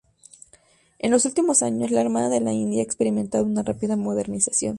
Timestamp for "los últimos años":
1.11-1.91